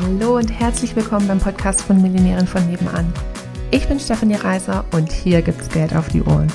[0.00, 3.12] Hallo und herzlich willkommen beim Podcast von Millionären von nebenan.
[3.70, 6.50] Ich bin Stefanie Reiser und hier gibt's Geld auf die Ohren.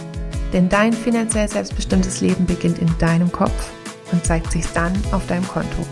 [0.53, 3.71] Denn dein finanziell selbstbestimmtes Leben beginnt in deinem Kopf
[4.11, 5.85] und zeigt sich dann auf deinem Konto.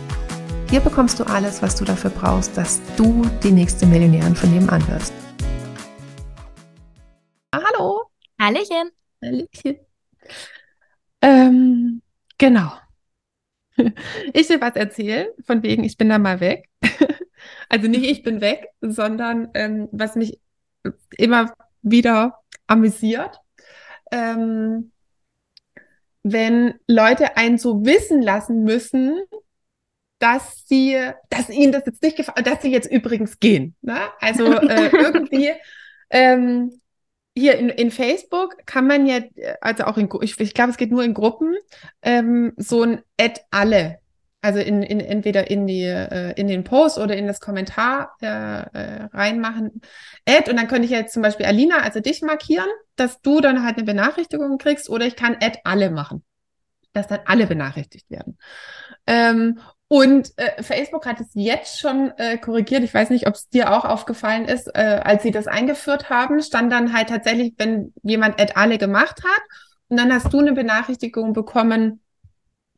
[0.72, 4.88] Hier bekommst du alles, was du dafür brauchst, dass du die nächste Millionärin von nebenan
[4.88, 5.14] wirst.
[7.52, 8.10] Ah, hallo.
[8.42, 8.90] Hallöchen.
[9.22, 9.78] Hallöchen.
[11.22, 12.02] Ähm,
[12.40, 12.72] genau.
[14.34, 16.70] Ich will was erzählen, von wegen, ich bin da mal weg.
[17.70, 20.40] Also nicht ich bin weg, sondern ähm, was mich
[21.18, 23.40] immer wieder amüsiert,
[24.12, 24.92] ähm,
[26.24, 29.22] wenn Leute einen so wissen lassen müssen,
[30.20, 30.98] dass sie,
[31.30, 33.76] dass ihnen das jetzt nicht gefällt, dass sie jetzt übrigens gehen.
[33.82, 33.98] Ne?
[34.20, 35.52] Also äh, irgendwie
[36.10, 36.82] ähm,
[37.36, 39.20] hier in, in Facebook kann man ja,
[39.62, 41.56] also auch in, ich, ich glaube, es geht nur in Gruppen,
[42.02, 44.00] ähm, so ein Add alle.
[44.46, 48.28] Also in, in, entweder in, die, äh, in den Post oder in das Kommentar äh,
[48.28, 49.82] äh, reinmachen.
[50.30, 53.64] Add und dann könnte ich jetzt zum Beispiel Alina, also dich markieren, dass du dann
[53.64, 56.24] halt eine Benachrichtigung kriegst oder ich kann Add alle machen,
[56.94, 58.38] dass dann alle benachrichtigt werden.
[59.08, 59.58] Ähm,
[59.88, 62.84] und äh, Facebook hat es jetzt schon äh, korrigiert.
[62.84, 66.44] Ich weiß nicht, ob es dir auch aufgefallen ist, äh, als sie das eingeführt haben,
[66.44, 69.42] stand dann halt tatsächlich, wenn jemand Add alle gemacht hat
[69.88, 72.02] und dann hast du eine Benachrichtigung bekommen,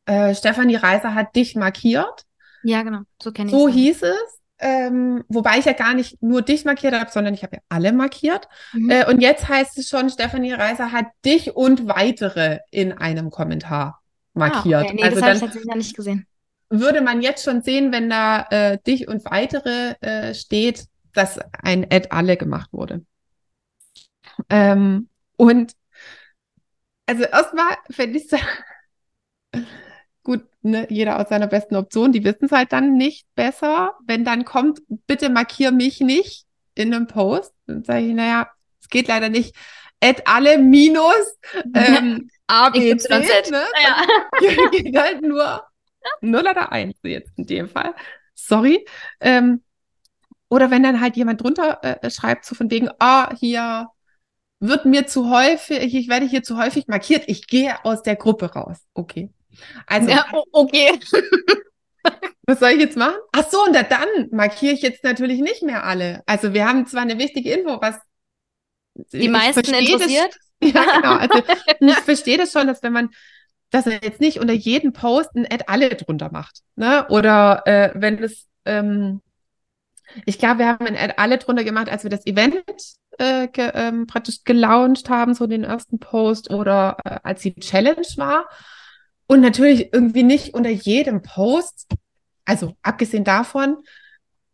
[0.08, 2.26] äh, Stefanie Reiser hat dich markiert.
[2.64, 4.40] Ja, genau, so kenne ich So hieß es.
[4.60, 7.94] Ähm, wobei ich ja gar nicht nur dich markiert habe, sondern ich habe ja alle
[7.94, 8.48] markiert.
[8.74, 8.90] Mhm.
[8.90, 14.02] Äh, und jetzt heißt es schon, Stefanie Reiser hat dich und weitere in einem Kommentar
[14.34, 14.82] markiert.
[14.82, 14.96] Ah, okay.
[14.96, 16.26] Nee, also das habe ich tatsächlich nicht gesehen
[16.70, 21.86] würde man jetzt schon sehen, wenn da äh, dich und weitere äh, steht, dass ein
[21.92, 23.06] Ad alle gemacht wurde.
[24.50, 25.74] Ähm, und
[27.06, 28.40] also erstmal fände ich es
[30.28, 33.94] gut, ne, jeder aus seiner besten Option, die wissen es halt dann nicht besser.
[34.06, 38.50] Wenn dann kommt, bitte markier mich nicht in einem Post, dann sage ich, naja,
[38.81, 39.55] es geht leider nicht.
[40.03, 41.37] Add alle minus
[41.73, 43.23] ähm, A, B, C, ne?
[43.83, 44.70] Ja.
[44.70, 45.64] geht halt nur
[46.20, 47.95] Null oder eins jetzt in dem Fall.
[48.36, 48.86] Sorry.
[49.21, 49.64] Ähm,
[50.49, 53.87] oder wenn dann halt jemand drunter äh, schreibt, so von wegen, ah, oh, hier
[54.60, 58.52] wird mir zu häufig, ich werde hier zu häufig markiert, ich gehe aus der Gruppe
[58.54, 58.77] raus.
[58.93, 59.30] Okay.
[59.86, 61.00] Also, ja, okay.
[62.44, 63.16] was soll ich jetzt machen?
[63.32, 66.22] Ach so, und dann markiere ich jetzt natürlich nicht mehr alle.
[66.26, 67.96] Also wir haben zwar eine wichtige Info, was
[69.12, 70.38] die meisten interessiert.
[70.60, 71.16] Das, ja, genau.
[71.16, 71.44] Also
[71.80, 73.10] ich verstehe das schon, dass wenn man
[73.70, 76.62] dass er jetzt nicht unter jedem Post ein Ad alle drunter macht.
[76.76, 77.06] Ne?
[77.10, 79.22] Oder äh, wenn es, ähm,
[80.26, 82.64] ich glaube, wir haben ein Ad alle drunter gemacht, als wir das Event
[83.17, 88.08] äh, ge, ähm, praktisch gelauncht haben, so den ersten Post oder äh, als die Challenge
[88.16, 88.48] war.
[89.27, 91.88] Und natürlich irgendwie nicht unter jedem Post,
[92.45, 93.77] also abgesehen davon,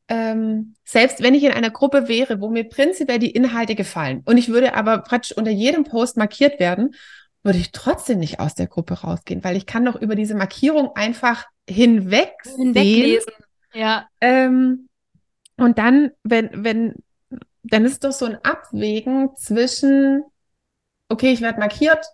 [0.08, 4.38] ähm, selbst wenn ich in einer Gruppe wäre, wo mir prinzipiell die Inhalte gefallen und
[4.38, 6.96] ich würde aber praktisch unter jedem Post markiert werden
[7.44, 10.96] würde ich trotzdem nicht aus der Gruppe rausgehen, weil ich kann doch über diese Markierung
[10.96, 13.34] einfach hinweg hinweglesen.
[13.74, 14.08] Ja.
[14.22, 14.88] Ähm,
[15.58, 16.96] und dann, wenn, wenn,
[17.64, 20.24] dann ist doch so ein Abwägen zwischen,
[21.10, 22.06] okay, ich werde markiert,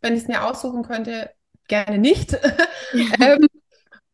[0.00, 1.30] wenn ich es mir aussuchen könnte,
[1.68, 2.36] gerne nicht.
[3.20, 3.46] ähm,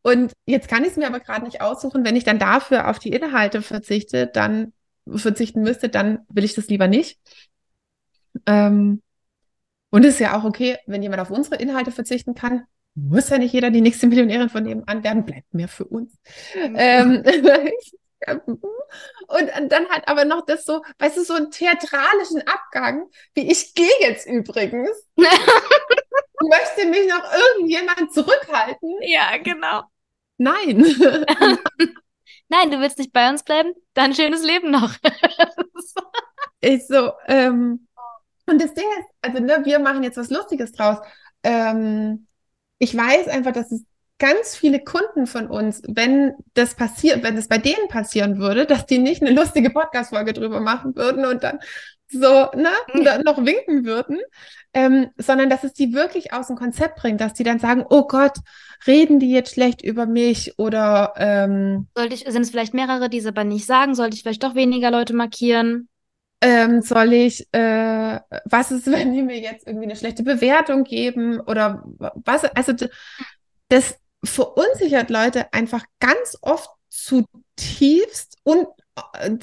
[0.03, 2.05] und jetzt kann ich es mir aber gerade nicht aussuchen.
[2.05, 4.73] Wenn ich dann dafür auf die Inhalte verzichte, dann
[5.07, 7.19] verzichten müsste, dann will ich das lieber nicht.
[8.47, 9.03] Ähm,
[9.91, 12.65] und es ist ja auch okay, wenn jemand auf unsere Inhalte verzichten kann.
[12.95, 16.13] Muss ja nicht jeder die nächste Millionärin von nebenan werden, bleibt mehr für uns.
[16.55, 16.77] Mhm.
[16.77, 17.23] Ähm,
[18.27, 23.75] und dann hat aber noch das so, weißt du, so einen theatralischen Abgang, wie ich
[23.75, 24.91] gehe jetzt übrigens.
[26.41, 28.97] Möchte mich noch irgendjemand zurückhalten?
[29.03, 29.83] Ja, genau.
[30.39, 30.85] Nein.
[32.49, 33.73] Nein, du willst nicht bei uns bleiben?
[33.95, 34.95] Dann schönes Leben noch.
[36.61, 37.87] ich so, ähm,
[38.47, 40.99] und das Ding ist, also ne, wir machen jetzt was Lustiges draus.
[41.43, 42.27] Ähm,
[42.79, 43.85] ich weiß einfach, dass es
[44.19, 48.87] ganz viele Kunden von uns, wenn das passiert, wenn das bei denen passieren würde, dass
[48.87, 51.61] die nicht eine lustige Podcast-Folge drüber machen würden und dann
[52.11, 53.05] so, ne, mhm.
[53.05, 54.19] dann noch winken würden,
[54.75, 58.07] ähm, sondern dass es die wirklich aus dem Konzept bringt, dass die dann sagen, oh
[58.07, 58.37] Gott,
[58.87, 63.19] reden die jetzt schlecht über mich oder ähm, Sollte ich, sind es vielleicht mehrere, die
[63.19, 63.95] es aber nicht sagen?
[63.95, 65.89] Sollte ich vielleicht doch weniger Leute markieren?
[66.41, 71.41] ähm, soll ich, äh, was ist, wenn die mir jetzt irgendwie eine schlechte Bewertung geben
[71.41, 72.73] oder was, also
[73.69, 78.67] das verunsichert Leute einfach ganz oft zutiefst und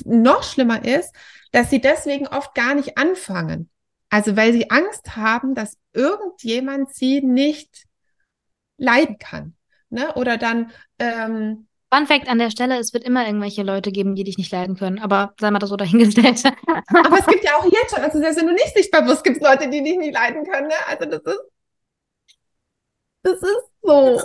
[0.06, 1.14] noch schlimmer ist,
[1.52, 3.70] dass sie deswegen oft gar nicht anfangen.
[4.10, 7.86] Also weil sie Angst haben, dass irgendjemand sie nicht
[8.78, 9.56] leiden kann.
[9.90, 10.14] Ne?
[10.16, 14.26] Oder dann ähm, Fun Fact an der Stelle, es wird immer irgendwelche Leute geben, die
[14.26, 15.00] dich nicht leiden können.
[15.00, 16.44] Aber sei mal das so dahingestellt.
[16.88, 19.38] Aber es gibt ja auch jetzt schon, also selbst wenn du nicht sichtbar bist, gibt
[19.38, 20.68] es Leute, die dich nicht leiden können.
[20.68, 20.74] Ne?
[20.88, 21.42] Also das ist,
[23.24, 24.22] das ist so.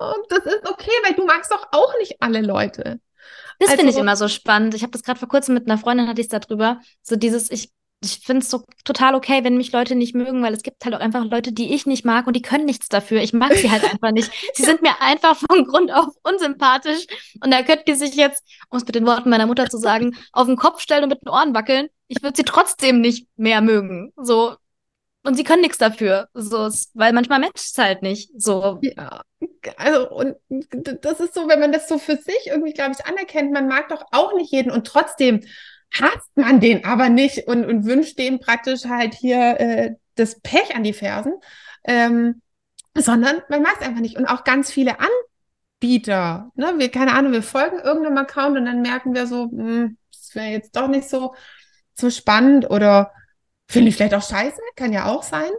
[0.00, 3.00] Und das ist okay, weil du magst doch auch nicht alle Leute.
[3.58, 4.74] Das Also- finde ich immer so spannend.
[4.74, 6.80] Ich habe das gerade vor kurzem mit einer Freundin, hatte ich es darüber.
[7.02, 7.70] So dieses, ich,
[8.02, 10.94] ich finde es so total okay, wenn mich Leute nicht mögen, weil es gibt halt
[10.94, 13.20] auch einfach Leute, die ich nicht mag und die können nichts dafür.
[13.20, 14.30] Ich mag sie halt einfach nicht.
[14.54, 17.04] Sie sind mir einfach von Grund auf unsympathisch.
[17.44, 20.16] Und da könnt ihr sich jetzt, um es mit den Worten meiner Mutter zu sagen,
[20.32, 21.88] auf den Kopf stellen und mit den Ohren wackeln.
[22.08, 24.12] Ich würde sie trotzdem nicht mehr mögen.
[24.16, 24.56] So.
[25.22, 26.28] Und sie können nichts dafür.
[26.32, 28.30] So, weil manchmal matcht es halt nicht.
[28.36, 28.78] So.
[28.82, 29.22] Ja,
[29.76, 30.36] also und
[31.02, 33.88] das ist so, wenn man das so für sich irgendwie, glaube ich, anerkennt, man mag
[33.88, 35.40] doch auch nicht jeden und trotzdem
[35.92, 40.74] hasst man den aber nicht und, und wünscht dem praktisch halt hier äh, das Pech
[40.74, 41.34] an die Fersen,
[41.84, 42.40] ähm,
[42.94, 44.16] sondern man mag es einfach nicht.
[44.16, 48.82] Und auch ganz viele Anbieter, ne, wir, keine Ahnung, wir folgen irgendeinem Account und dann
[48.82, 51.34] merken wir so, hm, das wäre jetzt doch nicht so,
[51.94, 53.12] so spannend oder
[53.70, 55.50] finde ich vielleicht auch scheiße, kann ja auch sein.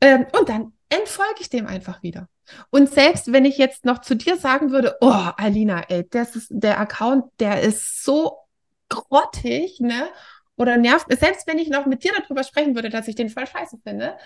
[0.00, 2.28] Ähm, und dann entfolge ich dem einfach wieder.
[2.70, 6.48] Und selbst wenn ich jetzt noch zu dir sagen würde, oh, Alina, ey, das ist
[6.50, 8.38] der Account, der ist so
[8.88, 10.08] grottig, ne?
[10.56, 13.46] Oder nervt, selbst wenn ich noch mit dir darüber sprechen würde, dass ich den voll
[13.46, 14.16] scheiße finde,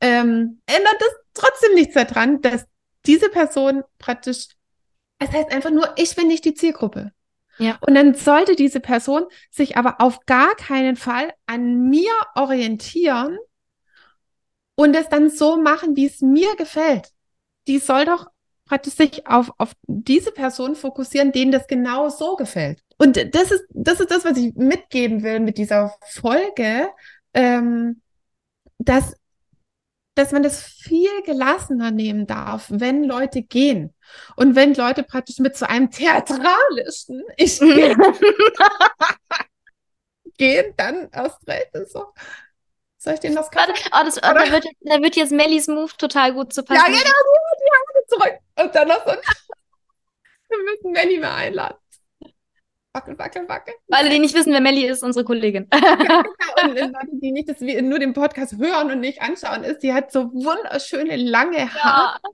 [0.00, 2.66] ähm, ändert das trotzdem nichts daran, dass
[3.06, 4.48] diese Person praktisch,
[5.18, 7.12] es heißt einfach nur, ich bin nicht die Zielgruppe.
[7.60, 7.78] Ja.
[7.82, 13.38] Und dann sollte diese Person sich aber auf gar keinen Fall an mir orientieren
[14.74, 17.10] und es dann so machen, wie es mir gefällt.
[17.68, 18.28] Die soll doch
[18.64, 22.82] praktisch sich auf, auf diese Person fokussieren, denen das genau so gefällt.
[22.96, 26.88] Und das ist, das ist das, was ich mitgeben will mit dieser Folge,
[27.34, 28.00] ähm,
[28.78, 29.14] dass,
[30.20, 33.94] dass man das viel gelassener nehmen darf, wenn Leute gehen.
[34.36, 37.96] Und wenn Leute praktisch mit so einem theatralischen, ich gehe,
[40.36, 41.70] gehen, dann erst recht.
[41.88, 42.12] So.
[42.98, 45.90] Soll ich den das Warte, oh, das, oh, da, wird, da wird jetzt Mellys Move
[45.96, 46.84] total gut zu Ja, passen.
[46.86, 48.38] genau, die Hand zurück.
[48.56, 49.12] Und dann noch so.
[50.48, 51.78] Wir müssen Melli mal einladen.
[52.92, 53.74] Wackel, wackel, wackel.
[53.90, 55.68] Alle, die nicht wissen, wer Melly ist, unsere Kollegin.
[56.62, 60.10] Und Leute, die nicht das, nur den Podcast hören und nicht anschauen, ist, die hat
[60.10, 62.18] so wunderschöne lange Haare.
[62.18, 62.30] Ja,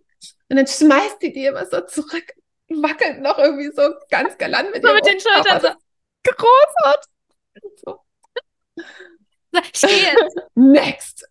[0.49, 2.33] Und dann schmeißt die die immer so zurück,
[2.69, 5.21] wackelt noch irgendwie so ganz galant mit, so mit den.
[5.21, 5.61] Schultern.
[5.63, 7.13] Das ist großartig.
[7.85, 8.01] So.
[9.75, 10.37] So, jetzt.
[10.55, 11.29] Next.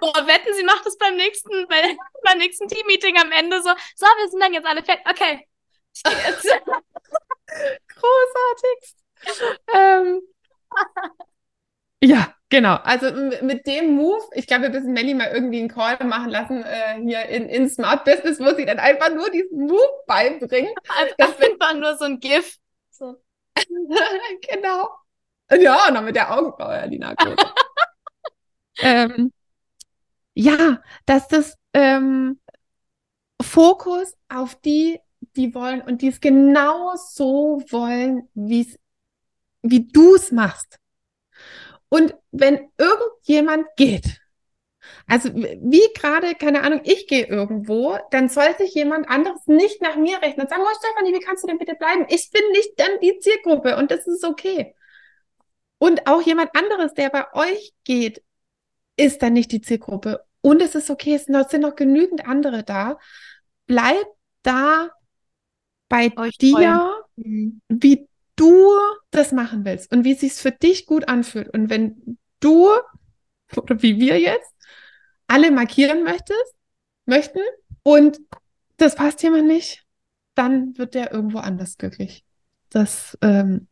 [0.00, 3.70] Boah, wetten, sie macht es beim nächsten, bei, beim nächsten Team-Meeting am Ende so.
[3.94, 5.06] So, wir sind dann jetzt alle fertig.
[5.08, 5.48] Okay.
[5.94, 6.02] Ich
[7.46, 8.96] Großartigst.
[9.74, 10.20] ähm,
[12.02, 12.76] ja, genau.
[12.76, 13.12] Also
[13.42, 17.00] mit dem Move, ich glaube, wir müssen Melli mal irgendwie einen Call machen lassen, äh,
[17.02, 20.72] hier in, in Smart Business, wo sie dann einfach nur diesen Move beibringen.
[21.18, 22.56] Das Einfach nur so ein GIF.
[22.90, 23.16] So.
[24.48, 24.90] genau.
[25.50, 27.14] Ja, dann mit der Augenbraue, Alina.
[28.78, 29.32] Ähm,
[30.34, 32.40] ja, dass das ähm,
[33.40, 35.00] Fokus auf die,
[35.36, 38.78] die wollen und die es genau so wollen, wie's,
[39.62, 40.78] wie du es machst.
[41.88, 44.20] Und wenn irgendjemand geht,
[45.06, 49.96] also wie gerade, keine Ahnung, ich gehe irgendwo, dann soll sich jemand anderes nicht nach
[49.96, 52.06] mir rechnen und sagen, oh Stefanie, wie kannst du denn bitte bleiben?
[52.08, 54.74] Ich bin nicht dann die Zielgruppe und das ist okay.
[55.78, 58.22] Und auch jemand anderes, der bei euch geht,
[58.96, 60.24] ist dann nicht die Zielgruppe.
[60.40, 62.98] Und es ist okay, es sind noch, genügend andere da.
[63.66, 64.06] Bleib
[64.42, 64.90] da
[65.88, 67.60] bei Euch dir, Mhm.
[67.68, 68.68] wie du
[69.10, 71.48] das machen willst und wie es sich für dich gut anfühlt.
[71.48, 72.68] Und wenn du,
[73.56, 74.52] oder wie wir jetzt,
[75.26, 76.54] alle markieren möchtest,
[77.06, 77.40] möchten
[77.82, 78.18] und
[78.76, 79.84] das passt jemand nicht,
[80.34, 82.24] dann wird der irgendwo anders glücklich.
[82.68, 83.68] Das, ähm,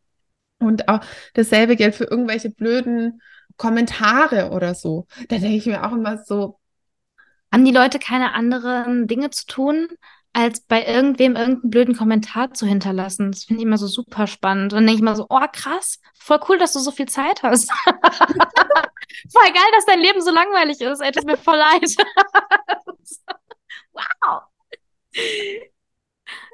[0.59, 1.01] und auch
[1.35, 3.21] dasselbe gilt für irgendwelche blöden
[3.57, 5.07] Kommentare oder so.
[5.29, 6.59] Da denke ich mir auch immer so,
[7.53, 9.89] Haben die Leute keine anderen Dinge zu tun,
[10.35, 13.33] als bei irgendwem irgendeinen blöden Kommentar zu hinterlassen?
[13.33, 14.73] Das finde ich immer so super spannend.
[14.73, 17.43] Und dann denke ich mal so, oh krass, voll cool, dass du so viel Zeit
[17.43, 17.71] hast.
[19.33, 21.01] voll geil, dass dein Leben so langweilig ist.
[21.01, 21.97] Ey, tut mir voll leid.
[23.93, 24.43] wow.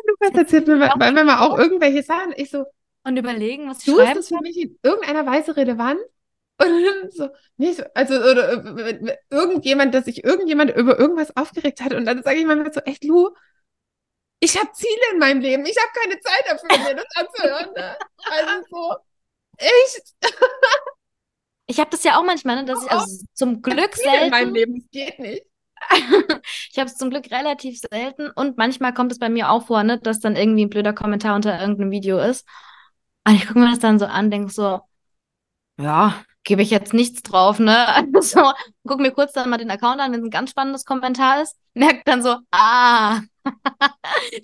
[0.06, 2.64] Lukas erzählt mir, weil wenn man auch irgendwelche Sachen, ich so,
[3.04, 6.00] Und überlegen, was ich du ist das für mich in irgendeiner Weise relevant?
[6.58, 6.68] Und
[7.12, 12.04] so, nee, so, also, oder äh, irgendjemand, dass sich irgendjemand über irgendwas aufgeregt hat und
[12.04, 13.30] dann sage ich manchmal so, echt, Lu,
[14.40, 17.73] ich habe Ziele in meinem Leben, ich habe keine Zeit dafür, mir das anzuhören.
[17.75, 17.97] Ne?
[18.30, 18.97] Also so,
[19.59, 20.14] echt,
[21.66, 24.54] Ich habe das ja auch manchmal, ne, dass ich also zum Glück Ziele in meinem
[24.54, 24.73] selten.
[24.73, 25.47] Leben, es geht nicht.
[26.73, 29.82] ich habe es zum Glück relativ selten und manchmal kommt es bei mir auch vor,
[29.85, 32.47] ne, dass dann irgendwie ein blöder Kommentar unter irgendeinem Video ist.
[33.26, 34.80] Und ich gucke mir das dann so an, denke so,
[35.78, 37.87] ja, gebe ich jetzt nichts drauf, ne?
[38.14, 38.52] Also
[38.87, 41.56] guck mir kurz dann mal den Account an, wenn es ein ganz spannendes Kommentar ist,
[41.75, 43.20] merkt dann so, ah,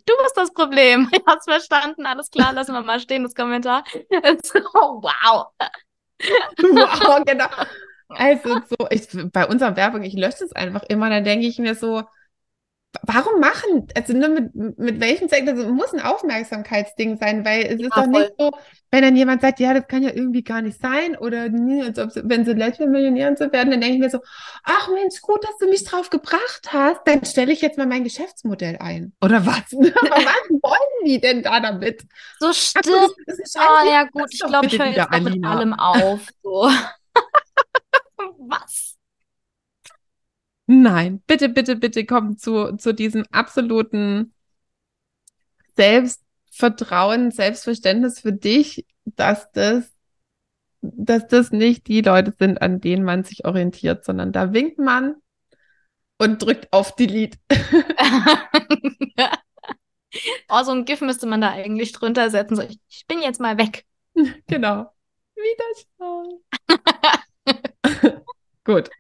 [0.07, 1.09] du bist das Problem.
[1.13, 3.85] Ich hab's verstanden, alles klar, lassen wir mal stehen, das Kommentar.
[3.91, 4.59] So,
[5.03, 5.47] wow.
[6.59, 7.47] wow, genau.
[8.09, 11.75] Also so, ich, bei unserer Werbung, ich lösche es einfach immer, dann denke ich mir
[11.75, 12.03] so,
[13.03, 17.81] warum machen, also nur mit, mit welchem Zweck, das muss ein Aufmerksamkeitsding sein, weil es
[17.81, 18.09] ja, ist doch voll.
[18.09, 18.51] nicht so,
[18.91, 21.99] wenn dann jemand sagt, ja, das kann ja irgendwie gar nicht sein oder nee, als
[21.99, 24.21] ob, wenn sie lächeln, Millionär und so werden, dann denke ich mir so,
[24.65, 28.05] ach Mensch, gut, dass du mich drauf gebracht hast, dann stelle ich jetzt mal mein
[28.05, 29.13] Geschäftsmodell ein.
[29.21, 29.57] Oder was?
[29.73, 32.05] was wollen die denn da damit?
[32.39, 32.87] So stimmt.
[33.27, 36.21] Das, das oh ja gut, ich glaube, ich höre jetzt mit allem auf.
[36.43, 36.71] So.
[38.39, 38.96] was?
[40.67, 44.33] Nein, bitte, bitte, bitte komm zu, zu diesem absoluten
[45.77, 49.93] Selbstvertrauen, Selbstverständnis für dich, dass das,
[50.81, 55.17] dass das nicht die Leute sind, an denen man sich orientiert, sondern da winkt man
[56.19, 57.39] und drückt auf Delete.
[60.49, 62.57] oh, so ein GIF müsste man da eigentlich drunter setzen.
[62.57, 63.85] So, ich, ich bin jetzt mal weg.
[64.47, 64.91] Genau.
[65.35, 66.41] Wiederschauen.
[68.67, 68.91] Gut.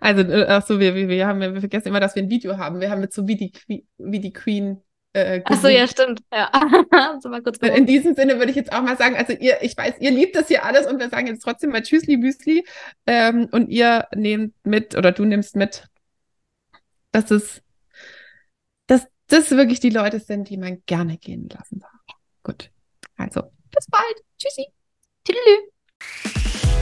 [0.00, 2.58] Also, äh, ach so, wir, wir, wir haben, wir vergessen immer, dass wir ein Video
[2.58, 2.80] haben.
[2.80, 3.52] Wir haben jetzt so wie die,
[3.98, 4.82] wie, die Queen.
[5.12, 6.22] Äh, ach so, ja, stimmt.
[6.32, 6.50] Ja.
[7.22, 9.76] so mal kurz In diesem Sinne würde ich jetzt auch mal sagen, also ihr, ich
[9.76, 12.64] weiß, ihr liebt das hier alles und wir sagen jetzt trotzdem mal Tschüssli, Müsli.
[13.06, 15.86] Ähm, und ihr nehmt mit oder du nimmst mit,
[17.12, 17.62] dass es,
[18.88, 22.16] dass das wirklich die Leute sind, die man gerne gehen lassen darf.
[22.42, 22.70] Gut.
[23.16, 24.24] Also, bis bald.
[24.36, 24.66] Tschüssi.
[25.22, 26.81] Tüdelü.